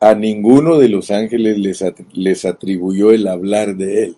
[0.00, 4.16] a ninguno de los ángeles les, les atribuyó el hablar de él.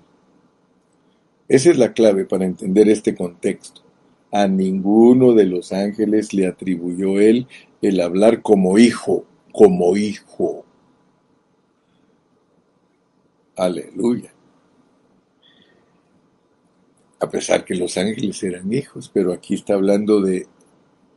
[1.48, 3.82] Esa es la clave para entender este contexto.
[4.30, 7.46] A ninguno de los ángeles le atribuyó él
[7.82, 10.64] el hablar como hijo, como hijo.
[13.56, 14.32] Aleluya.
[17.20, 20.46] A pesar que los ángeles eran hijos, pero aquí está hablando de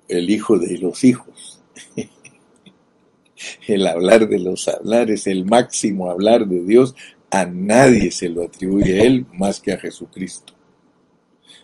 [0.08, 1.62] el hijo de los hijos.
[3.67, 6.95] el hablar de los hablares, el máximo hablar de Dios,
[7.30, 10.54] a nadie se lo atribuye a él más que a Jesucristo.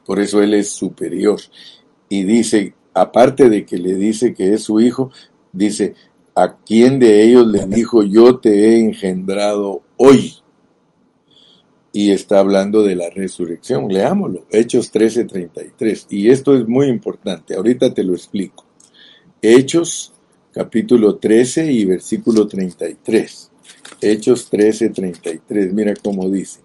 [0.05, 1.39] Por eso él es superior.
[2.09, 5.11] Y dice, aparte de que le dice que es su hijo,
[5.51, 5.93] dice,
[6.35, 10.42] ¿a quién de ellos le dijo yo te he engendrado hoy?
[11.95, 13.87] Y está hablando de la resurrección.
[13.87, 16.07] Leámoslo, Hechos 13:33.
[16.09, 18.65] Y esto es muy importante, ahorita te lo explico.
[19.41, 20.11] Hechos
[20.51, 23.51] capítulo 13 y versículo 33.
[24.01, 26.61] Hechos 13:33, mira cómo dice.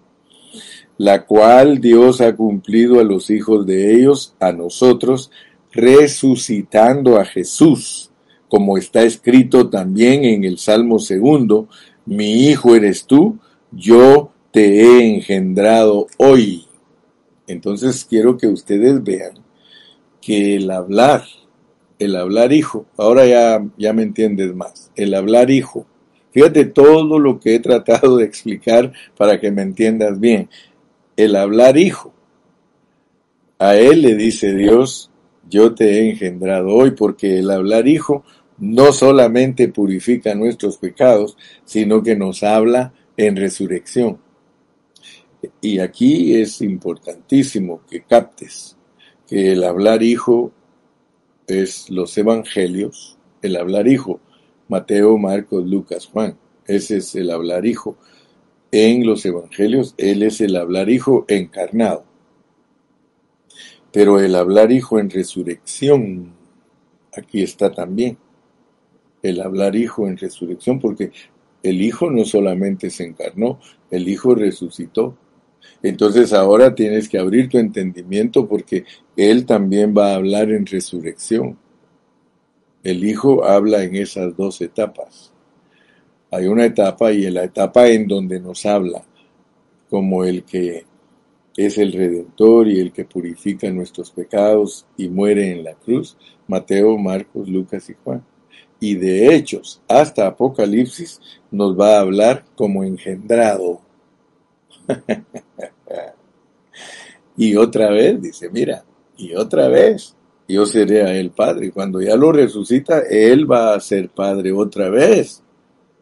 [0.97, 5.31] La cual Dios ha cumplido a los hijos de ellos, a nosotros,
[5.71, 8.09] resucitando a Jesús,
[8.49, 11.69] como está escrito también en el Salmo segundo,
[12.05, 13.37] mi hijo eres tú,
[13.71, 16.65] yo te he engendrado hoy.
[17.47, 19.33] Entonces quiero que ustedes vean
[20.21, 21.23] que el hablar,
[21.97, 25.85] el hablar hijo, ahora ya, ya me entiendes más, el hablar hijo,
[26.31, 30.49] fíjate todo lo que he tratado de explicar para que me entiendas bien,
[31.17, 32.13] el hablar hijo,
[33.57, 35.11] a él le dice Dios,
[35.49, 38.23] yo te he engendrado hoy, porque el hablar hijo
[38.57, 41.35] no solamente purifica nuestros pecados,
[41.65, 44.17] sino que nos habla en resurrección.
[45.61, 48.77] Y aquí es importantísimo que captes
[49.27, 50.51] que el hablar hijo
[51.47, 54.19] es los evangelios, el hablar hijo,
[54.67, 57.97] Mateo, Marcos, Lucas, Juan, ese es el hablar hijo.
[58.71, 62.05] En los evangelios, él es el hablar hijo encarnado.
[63.91, 66.33] Pero el hablar hijo en resurrección,
[67.17, 68.17] aquí está también.
[69.23, 71.11] El hablar hijo en resurrección, porque
[71.63, 75.17] el hijo no solamente se encarnó, el hijo resucitó.
[75.81, 81.57] Entonces ahora tienes que abrir tu entendimiento porque Él también va a hablar en resurrección.
[82.83, 85.31] El Hijo habla en esas dos etapas.
[86.31, 89.03] Hay una etapa y en la etapa en donde nos habla
[89.89, 90.85] como el que
[91.57, 96.15] es el Redentor y el que purifica nuestros pecados y muere en la cruz,
[96.47, 98.23] Mateo, Marcos, Lucas y Juan.
[98.79, 101.19] Y de hechos hasta Apocalipsis
[101.51, 103.81] nos va a hablar como engendrado.
[107.39, 108.83] y otra vez dice, mira,
[109.17, 110.13] y otra vez,
[110.45, 111.71] yo seré a él padre.
[111.71, 115.41] Cuando ya lo resucita, él va a ser padre otra vez.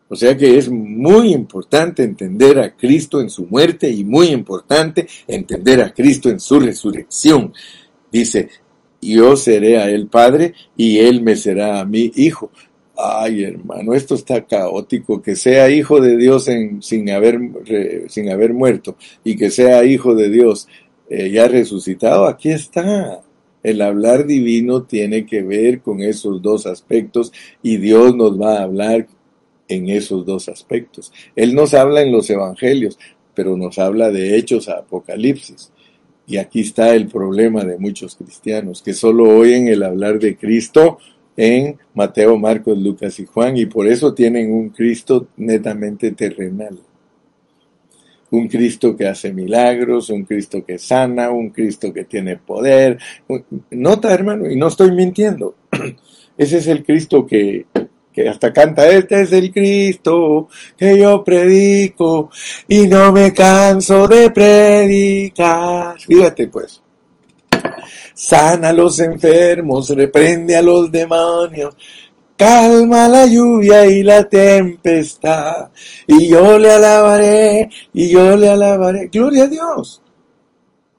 [0.09, 5.07] O sea que es muy importante entender a Cristo en su muerte y muy importante
[5.27, 7.53] entender a Cristo en su resurrección.
[8.11, 8.49] Dice,
[8.99, 12.49] yo seré a él padre y él me será a mí hijo.
[12.95, 17.39] Ay, hermano, esto está caótico, que sea hijo de Dios en, sin, haber,
[18.07, 20.67] sin haber muerto y que sea hijo de Dios
[21.09, 23.21] eh, ya resucitado, aquí está.
[23.63, 28.63] El hablar divino tiene que ver con esos dos aspectos y Dios nos va a
[28.63, 29.07] hablar
[29.67, 31.11] en esos dos aspectos.
[31.35, 32.97] Él nos habla en los evangelios,
[33.33, 35.71] pero nos habla de hechos a Apocalipsis.
[36.25, 40.97] Y aquí está el problema de muchos cristianos, que solo oyen el hablar de Cristo
[41.37, 46.77] en Mateo, Marcos, Lucas y Juan, y por eso tienen un Cristo netamente terrenal.
[48.31, 52.97] Un Cristo que hace milagros, un Cristo que sana, un Cristo que tiene poder.
[53.71, 55.55] Nota, hermano, y no estoy mintiendo.
[56.37, 57.65] Ese es el Cristo que,
[58.13, 62.29] que hasta canta, este es el Cristo que yo predico
[62.67, 65.99] y no me canso de predicar.
[65.99, 66.81] Fíjate pues
[68.17, 71.75] sana a los enfermos, reprende a los demonios,
[72.37, 75.71] calma la lluvia y la tempestad,
[76.05, 79.07] y yo le alabaré, y yo le alabaré.
[79.07, 80.01] Gloria a Dios.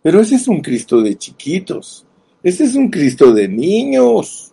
[0.02, 2.04] Pero ese es un Cristo de chiquitos,
[2.42, 4.52] ese es un Cristo de niños.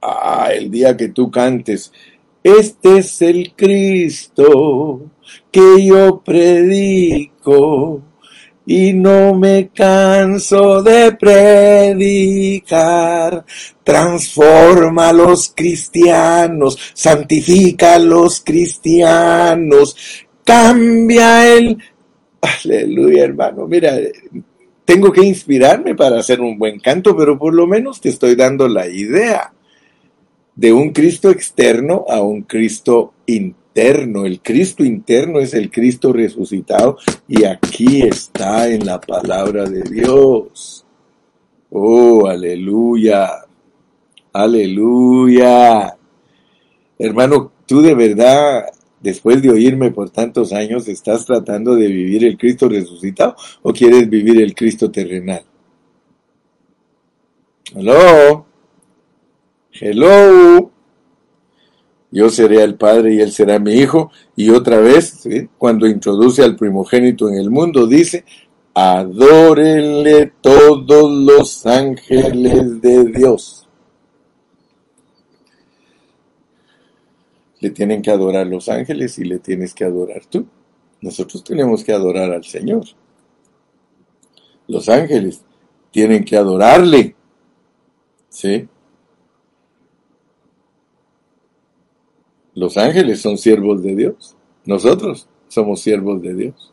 [0.00, 1.92] Ah, el día que tú cantes,
[2.42, 5.10] este es el Cristo
[5.50, 8.00] que yo predico
[8.66, 12.66] y no me canso de predicar.
[13.84, 19.96] Transforma a los cristianos, santifica a los cristianos,
[20.44, 21.78] cambia el...
[22.40, 23.68] Aleluya, hermano.
[23.68, 23.96] Mira,
[24.84, 28.66] tengo que inspirarme para hacer un buen canto, pero por lo menos te estoy dando
[28.68, 29.52] la idea
[30.56, 36.96] de un Cristo externo a un Cristo interno el Cristo interno es el Cristo resucitado
[37.28, 40.84] y aquí está en la palabra de Dios.
[41.70, 43.28] Oh, aleluya,
[44.32, 45.94] aleluya.
[46.98, 48.64] Hermano, tú de verdad,
[49.00, 54.08] después de oírme por tantos años, estás tratando de vivir el Cristo resucitado o quieres
[54.08, 55.44] vivir el Cristo terrenal?
[57.74, 58.46] Hello.
[59.78, 60.75] Hello
[62.10, 64.10] yo seré el Padre y Él será mi Hijo.
[64.36, 65.28] Y otra vez,
[65.58, 68.24] cuando introduce al primogénito en el mundo, dice,
[68.74, 73.68] adórenle todos los ángeles de Dios.
[77.60, 80.46] Le tienen que adorar los ángeles y le tienes que adorar tú.
[81.00, 82.84] Nosotros tenemos que adorar al Señor.
[84.68, 85.42] Los ángeles
[85.90, 87.14] tienen que adorarle.
[88.28, 88.68] ¿Sí?
[92.56, 94.34] Los ángeles son siervos de Dios.
[94.64, 96.72] Nosotros somos siervos de Dios.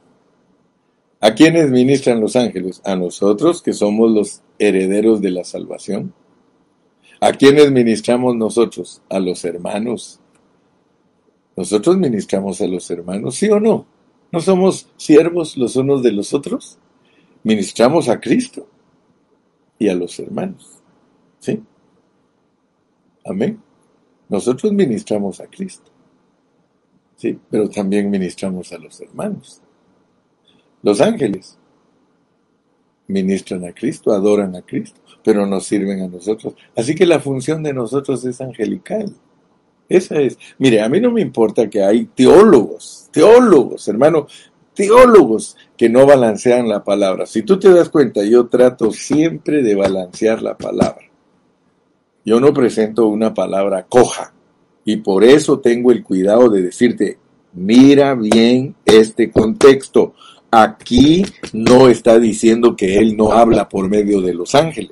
[1.20, 2.82] ¿A quiénes ministran los ángeles?
[2.86, 6.14] A nosotros que somos los herederos de la salvación.
[7.20, 9.02] ¿A quiénes ministramos nosotros?
[9.10, 10.22] A los hermanos.
[11.58, 13.86] Nosotros ministramos a los hermanos, ¿sí o no?
[14.32, 16.80] ¿No somos siervos los unos de los otros?
[17.44, 18.68] Ministramos a Cristo
[19.78, 20.82] y a los hermanos.
[21.40, 21.62] ¿Sí?
[23.26, 23.60] Amén.
[24.34, 25.92] Nosotros ministramos a Cristo.
[27.16, 29.62] Sí, pero también ministramos a los hermanos.
[30.82, 31.56] Los ángeles
[33.06, 36.56] ministran a Cristo, adoran a Cristo, pero nos sirven a nosotros.
[36.76, 39.14] Así que la función de nosotros es angelical.
[39.88, 40.40] Esa es.
[40.58, 44.26] Mire, a mí no me importa que hay teólogos, teólogos, hermano,
[44.74, 47.28] teólogos que no balancean la palabra.
[47.28, 51.13] Si tú te das cuenta, yo trato siempre de balancear la palabra.
[52.26, 54.34] Yo no presento una palabra coja
[54.86, 57.18] y por eso tengo el cuidado de decirte,
[57.54, 60.14] mira bien este contexto.
[60.52, 64.92] Aquí no está diciendo que Él no habla por medio de los ángeles.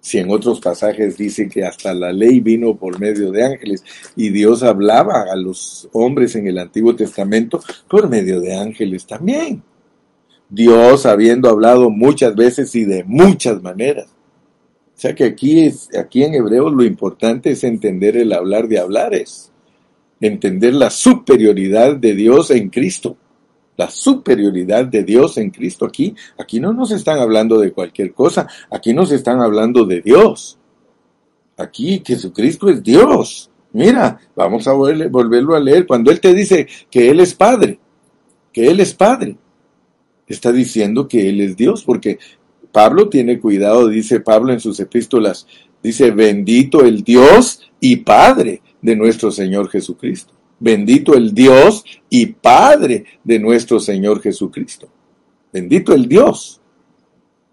[0.00, 3.82] Si en otros pasajes dice que hasta la ley vino por medio de ángeles
[4.14, 9.62] y Dios hablaba a los hombres en el Antiguo Testamento por medio de ángeles también.
[10.48, 14.13] Dios habiendo hablado muchas veces y de muchas maneras.
[14.96, 18.78] O sea que aquí, es, aquí en Hebreos lo importante es entender el hablar de
[18.78, 19.50] hablares,
[20.20, 23.16] entender la superioridad de Dios en Cristo,
[23.76, 26.14] la superioridad de Dios en Cristo aquí.
[26.38, 30.58] Aquí no nos están hablando de cualquier cosa, aquí nos están hablando de Dios.
[31.56, 33.50] Aquí Jesucristo es Dios.
[33.72, 35.86] Mira, vamos a volverlo a leer.
[35.86, 37.80] Cuando Él te dice que Él es Padre,
[38.52, 39.36] que Él es Padre,
[40.28, 42.18] está diciendo que Él es Dios, porque
[42.74, 45.46] Pablo tiene cuidado, dice Pablo en sus epístolas,
[45.80, 50.34] dice, bendito el Dios y Padre de nuestro Señor Jesucristo.
[50.58, 54.88] Bendito el Dios y Padre de nuestro Señor Jesucristo.
[55.52, 56.60] Bendito el Dios.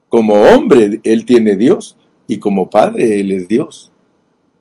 [0.09, 1.97] Como hombre Él tiene Dios
[2.27, 3.91] y como Padre Él es Dios.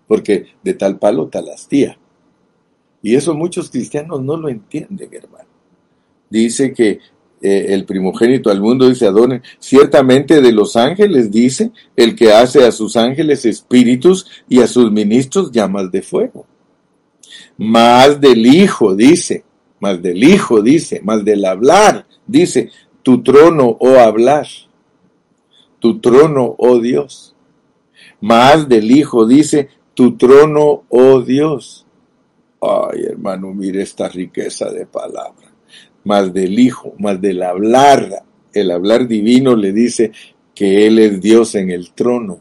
[0.07, 1.99] Porque de tal palo tal astía.
[3.01, 5.49] Y eso muchos cristianos no lo entienden, hermano.
[6.29, 6.99] Dice que
[7.43, 12.67] eh, el primogénito al mundo, dice Adón, ciertamente de los ángeles, dice, el que hace
[12.67, 16.45] a sus ángeles espíritus y a sus ministros llamas de fuego.
[17.57, 19.45] Más del Hijo, dice,
[19.81, 22.71] más del Hijo, dice, más del hablar, dice,
[23.03, 24.47] tu trono, oh hablar,
[25.79, 27.35] tu trono, oh Dios.
[28.21, 31.87] Más del Hijo, dice, tu trono, oh Dios.
[32.61, 35.50] Ay, hermano, mire esta riqueza de palabras
[36.05, 38.25] más del Hijo, más del hablar.
[38.53, 40.13] El hablar divino le dice
[40.55, 42.41] que Él es Dios en el trono.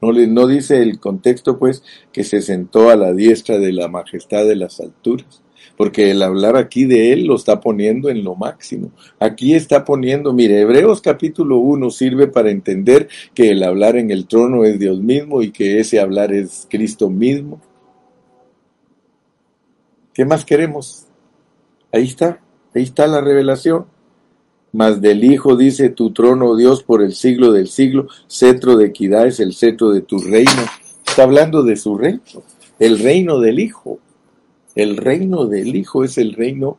[0.00, 1.82] No, le, no dice el contexto, pues,
[2.12, 5.42] que se sentó a la diestra de la majestad de las alturas,
[5.76, 8.92] porque el hablar aquí de Él lo está poniendo en lo máximo.
[9.18, 14.26] Aquí está poniendo, mire, Hebreos capítulo 1 sirve para entender que el hablar en el
[14.26, 17.60] trono es Dios mismo y que ese hablar es Cristo mismo.
[20.12, 21.06] ¿Qué más queremos?
[21.92, 22.40] Ahí está.
[22.76, 23.86] Ahí está la revelación.
[24.70, 29.26] Mas del Hijo dice tu trono, Dios, por el siglo del siglo, cetro de equidad
[29.26, 30.62] es el cetro de tu reino.
[31.06, 32.20] Está hablando de su reino,
[32.78, 33.98] el reino del Hijo.
[34.74, 36.76] El reino del Hijo es el reino,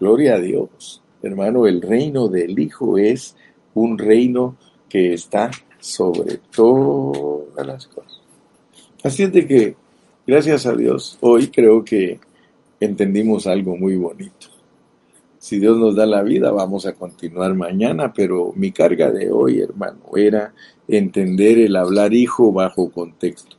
[0.00, 1.02] gloria a Dios.
[1.22, 3.36] Hermano, el reino del Hijo es
[3.74, 4.56] un reino
[4.88, 8.20] que está sobre todas las cosas.
[9.04, 9.76] Así es de que,
[10.26, 12.18] gracias a Dios, hoy creo que
[12.80, 14.57] entendimos algo muy bonito.
[15.48, 19.60] Si Dios nos da la vida, vamos a continuar mañana, pero mi carga de hoy,
[19.60, 20.52] hermano, era
[20.86, 23.56] entender el hablar hijo bajo contexto.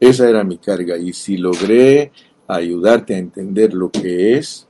[0.00, 2.10] Esa era mi carga y si logré
[2.48, 4.66] ayudarte a entender lo que es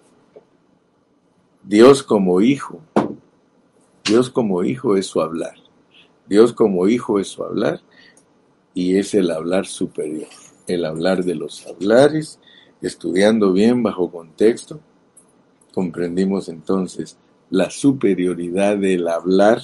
[1.62, 2.82] Dios como hijo,
[4.04, 5.54] Dios como hijo es su hablar.
[6.28, 7.80] Dios como hijo es su hablar
[8.74, 10.28] y es el hablar superior,
[10.66, 12.38] el hablar de los hablares,
[12.82, 14.80] estudiando bien bajo contexto,
[15.72, 17.16] Comprendimos entonces
[17.50, 19.60] la superioridad del hablar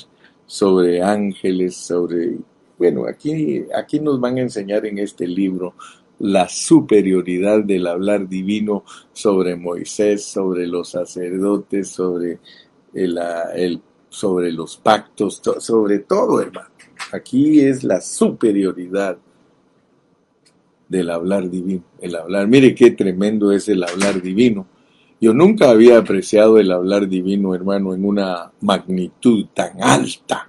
[0.46, 2.38] sobre ángeles, sobre...
[2.78, 5.74] Bueno, aquí, aquí nos van a enseñar en este libro
[6.18, 12.38] la superioridad del hablar divino sobre Moisés, sobre los sacerdotes, sobre,
[12.94, 13.18] el,
[13.54, 16.68] el, sobre los pactos, sobre todo, hermano.
[17.12, 19.18] Aquí es la superioridad
[20.88, 21.82] del hablar divino.
[22.00, 24.66] El hablar, mire qué tremendo es el hablar divino
[25.20, 30.48] Yo nunca había apreciado el hablar divino, hermano, en una magnitud tan alta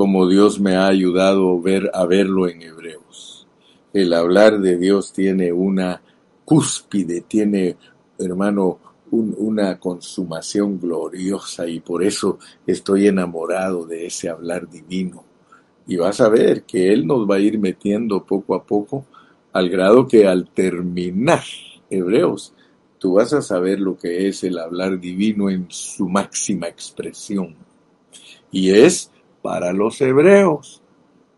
[0.00, 3.46] como Dios me ha ayudado a, ver, a verlo en Hebreos.
[3.92, 6.00] El hablar de Dios tiene una
[6.46, 7.76] cúspide, tiene,
[8.18, 8.78] hermano,
[9.10, 15.22] una consumación gloriosa y por eso estoy enamorado de ese hablar divino.
[15.86, 19.04] Y vas a ver que Él nos va a ir metiendo poco a poco
[19.52, 21.42] al grado que al terminar
[21.90, 22.54] Hebreos
[23.00, 27.56] tú vas a saber lo que es el hablar divino en su máxima expresión.
[28.52, 30.82] Y es para los hebreos,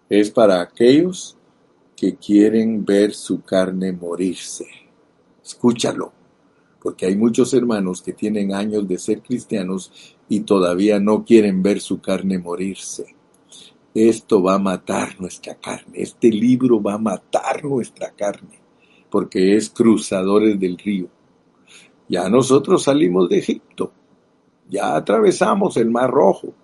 [0.08, 1.36] es para aquellos
[1.96, 4.66] que quieren ver su carne morirse.
[5.42, 6.12] Escúchalo,
[6.82, 11.80] porque hay muchos hermanos que tienen años de ser cristianos y todavía no quieren ver
[11.80, 13.14] su carne morirse.
[13.94, 18.58] Esto va a matar nuestra carne, este libro va a matar nuestra carne,
[19.10, 21.08] porque es cruzadores del río
[22.08, 23.92] ya nosotros salimos de Egipto,
[24.68, 26.54] ya atravesamos el Mar Rojo.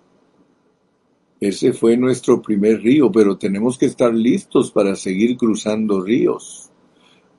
[1.39, 6.69] Ese fue nuestro primer río, pero tenemos que estar listos para seguir cruzando ríos.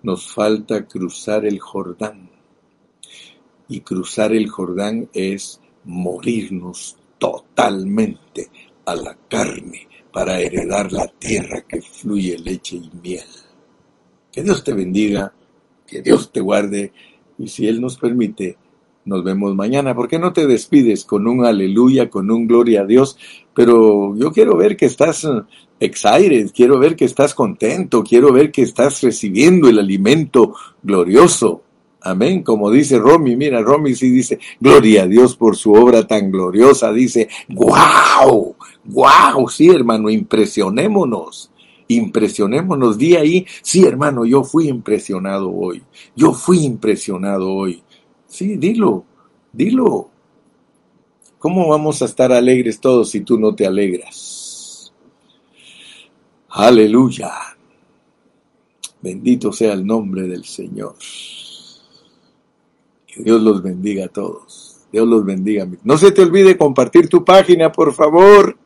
[0.02, 2.30] Nos falta cruzar el Jordán.
[3.68, 8.48] Y cruzar el Jordán es morirnos totalmente
[8.86, 13.28] a la carne para heredar la tierra que fluye leche y miel.
[14.32, 15.32] Que Dios te bendiga,
[15.86, 16.92] que Dios te guarde
[17.40, 18.58] y si Él nos permite,
[19.06, 19.94] nos vemos mañana.
[19.94, 23.16] ¿Por qué no te despides con un aleluya, con un gloria a Dios?
[23.54, 25.42] Pero yo quiero ver que estás eh,
[25.80, 31.62] excited, quiero ver que estás contento, quiero ver que estás recibiendo el alimento glorioso.
[32.02, 36.30] Amén, como dice Romy, mira, Romy sí dice, gloria a Dios por su obra tan
[36.30, 38.54] gloriosa, dice, wow,
[38.86, 41.50] wow, sí hermano, impresionémonos
[41.94, 42.98] impresionémonos.
[42.98, 45.82] Di ahí, sí hermano, yo fui impresionado hoy.
[46.16, 47.82] Yo fui impresionado hoy.
[48.26, 49.04] Sí, dilo,
[49.52, 50.10] dilo.
[51.38, 54.92] ¿Cómo vamos a estar alegres todos si tú no te alegras?
[56.50, 57.30] Aleluya.
[59.00, 60.94] Bendito sea el nombre del Señor.
[63.06, 64.80] Que Dios los bendiga a todos.
[64.92, 65.66] Dios los bendiga.
[65.84, 68.56] No se te olvide compartir tu página, por favor.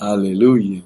[0.00, 0.82] Aleluya.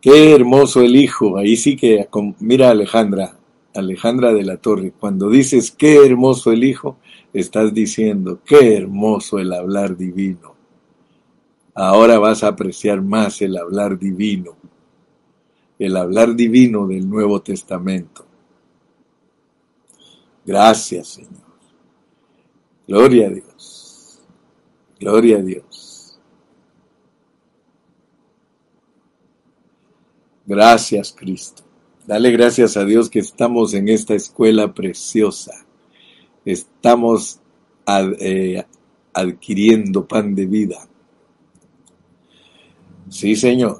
[0.00, 1.36] Qué hermoso el Hijo.
[1.36, 3.36] Ahí sí que, mira Alejandra,
[3.74, 6.96] Alejandra de la Torre, cuando dices qué hermoso el Hijo,
[7.32, 10.54] estás diciendo qué hermoso el hablar divino.
[11.74, 14.56] Ahora vas a apreciar más el hablar divino,
[15.76, 18.24] el hablar divino del Nuevo Testamento.
[20.46, 21.50] Gracias, Señor.
[22.86, 24.20] Gloria a Dios.
[25.00, 25.69] Gloria a Dios.
[30.50, 31.62] Gracias, Cristo.
[32.08, 35.64] Dale gracias a Dios que estamos en esta escuela preciosa.
[36.44, 37.38] Estamos
[38.18, 38.64] eh,
[39.14, 40.88] adquiriendo pan de vida.
[43.08, 43.78] Sí, Señor.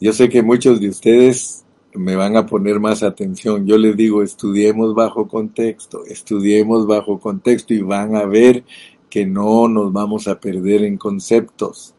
[0.00, 3.66] Yo sé que muchos de ustedes me van a poner más atención.
[3.66, 8.64] Yo les digo, estudiemos bajo contexto, estudiemos bajo contexto y van a ver
[9.10, 11.94] que no nos vamos a perder en conceptos.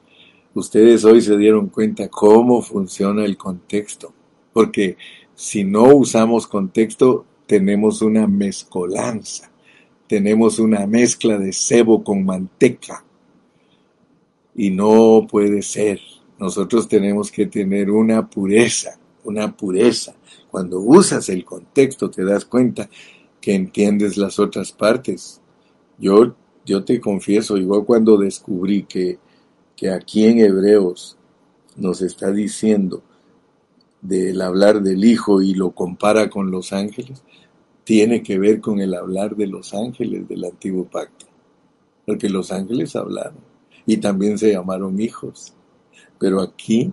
[0.55, 4.13] Ustedes hoy se dieron cuenta cómo funciona el contexto,
[4.53, 4.97] porque
[5.33, 9.51] si no usamos contexto tenemos una mezcolanza,
[10.07, 13.03] tenemos una mezcla de cebo con manteca
[14.55, 15.99] y no puede ser.
[16.37, 20.13] Nosotros tenemos que tener una pureza, una pureza.
[20.51, 22.89] Cuando usas el contexto te das cuenta
[23.41, 25.41] que entiendes las otras partes.
[25.97, 26.35] Yo
[26.65, 29.19] yo te confieso, igual cuando descubrí que,
[29.75, 31.17] que aquí en Hebreos
[31.75, 33.03] nos está diciendo
[34.01, 37.23] del hablar del Hijo y lo compara con los ángeles,
[37.83, 41.25] tiene que ver con el hablar de los ángeles del antiguo pacto.
[42.05, 43.39] Porque los ángeles hablaron
[43.85, 45.53] y también se llamaron hijos.
[46.19, 46.91] Pero aquí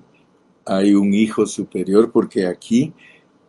[0.65, 2.93] hay un hijo superior porque aquí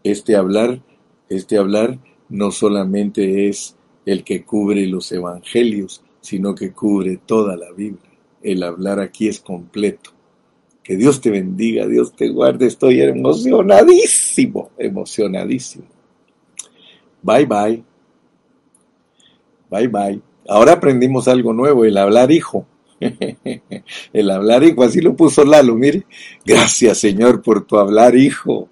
[0.04, 0.82] este hablar,
[1.30, 3.76] este hablar no solamente es
[4.06, 8.11] el que cubre los evangelios, sino que cubre toda la Biblia.
[8.42, 10.12] El hablar aquí es completo.
[10.84, 12.68] Que Dios te bendiga, Dios te guarde.
[12.68, 15.86] Estoy emocionadísimo, emocionadísimo.
[17.22, 17.84] Bye bye.
[19.70, 20.22] Bye bye.
[20.48, 22.66] Ahora aprendimos algo nuevo, el hablar hijo.
[24.14, 26.06] el hablar hijo, así lo puso Lalo, mire.
[26.46, 28.70] Gracias Señor por tu hablar hijo.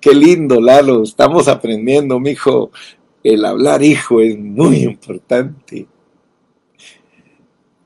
[0.00, 2.70] Qué lindo Lalo, estamos aprendiendo, mi hijo.
[3.22, 5.86] El hablar hijo es muy importante.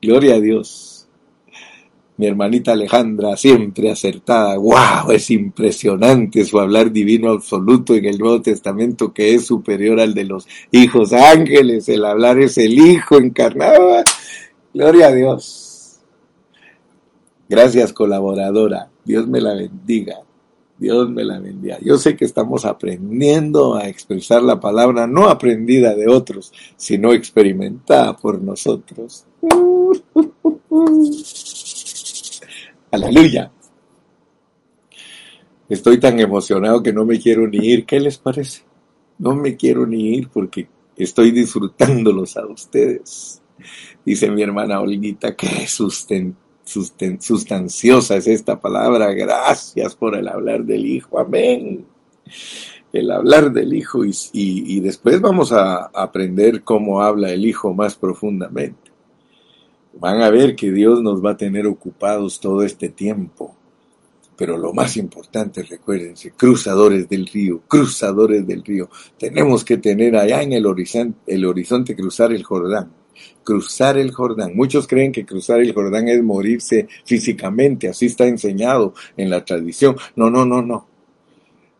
[0.01, 0.86] Gloria a Dios.
[2.17, 4.57] Mi hermanita Alejandra, siempre acertada.
[4.57, 5.11] ¡Wow!
[5.11, 10.25] Es impresionante su hablar divino absoluto en el Nuevo Testamento que es superior al de
[10.25, 11.87] los hijos ángeles.
[11.89, 14.03] El hablar es el Hijo encarnado.
[14.73, 15.99] Gloria a Dios.
[17.47, 18.89] Gracias, colaboradora.
[19.05, 20.15] Dios me la bendiga.
[20.77, 21.77] Dios me la bendiga.
[21.81, 28.17] Yo sé que estamos aprendiendo a expresar la palabra no aprendida de otros, sino experimentada
[28.17, 29.25] por nosotros.
[32.91, 33.51] Aleluya.
[35.69, 37.85] Estoy tan emocionado que no me quiero ni ir.
[37.85, 38.61] ¿Qué les parece?
[39.17, 43.41] No me quiero ni ir porque estoy disfrutándolos a ustedes.
[44.05, 45.67] Dice mi hermana Olguita, qué
[46.63, 49.11] sustanciosa es esta palabra.
[49.13, 51.19] Gracias por el hablar del Hijo.
[51.19, 51.85] Amén.
[52.93, 57.95] El hablar del Hijo y, y después vamos a aprender cómo habla el Hijo más
[57.95, 58.86] profundamente
[59.99, 63.55] van a ver que Dios nos va a tener ocupados todo este tiempo.
[64.35, 68.87] Pero lo más importante, recuérdense, cruzadores del río, cruzadores del río.
[69.17, 72.91] Tenemos que tener allá en el horizonte, el horizonte cruzar el Jordán.
[73.43, 74.55] Cruzar el Jordán.
[74.55, 79.95] Muchos creen que cruzar el Jordán es morirse físicamente, así está enseñado en la tradición.
[80.15, 80.87] No, no, no, no.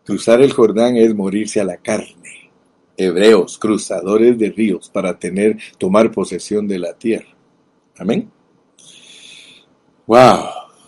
[0.04, 2.50] Cruzar el Jordán es morirse a la carne.
[2.96, 7.37] Hebreos, cruzadores de ríos, para tener, tomar posesión de la tierra.
[7.98, 8.30] Amén.
[10.06, 10.67] Wow.